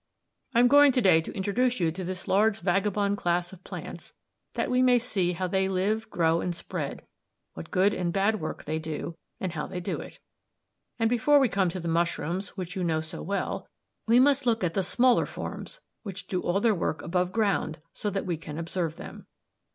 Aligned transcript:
"I 0.55 0.59
am 0.59 0.67
going 0.67 0.91
to 0.93 1.01
day 1.01 1.21
to 1.21 1.31
introduce 1.33 1.79
you 1.79 1.91
to 1.91 2.03
this 2.03 2.27
large 2.27 2.61
vagabond 2.61 3.17
class 3.17 3.53
of 3.53 3.63
plants, 3.63 4.13
that 4.55 4.71
we 4.71 4.81
may 4.81 4.97
see 4.97 5.33
how 5.33 5.45
they 5.45 5.69
live, 5.69 6.09
grow, 6.09 6.41
and 6.41 6.55
spread, 6.55 7.05
what 7.53 7.69
good 7.69 7.93
and 7.93 8.11
bad 8.11 8.41
work 8.41 8.63
they 8.63 8.79
do, 8.79 9.15
and 9.39 9.51
how 9.51 9.67
they 9.67 9.79
do 9.79 9.99
it. 10.01 10.17
And 10.97 11.07
before 11.07 11.37
we 11.37 11.49
come 11.49 11.69
to 11.69 11.79
the 11.79 11.87
mushrooms, 11.87 12.57
which 12.57 12.75
you 12.75 12.83
know 12.83 13.01
so 13.01 13.21
well, 13.21 13.67
we 14.07 14.19
must 14.19 14.47
look 14.47 14.63
at 14.63 14.73
the 14.73 14.81
smaller 14.81 15.27
forms, 15.27 15.81
which 16.01 16.25
do 16.25 16.41
all 16.41 16.59
their 16.59 16.73
work 16.73 17.03
above 17.03 17.31
ground, 17.31 17.79
so 17.93 18.09
that 18.09 18.25
we 18.25 18.37
can 18.37 18.57
observe 18.57 18.95
them. 18.95 19.27